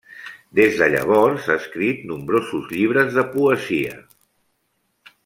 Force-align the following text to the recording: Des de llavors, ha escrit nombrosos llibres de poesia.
Des 0.59 0.77
de 0.79 0.85
llavors, 0.93 1.43
ha 1.53 1.57
escrit 1.63 2.01
nombrosos 2.13 2.73
llibres 2.79 3.13
de 3.19 3.27
poesia. 3.37 3.97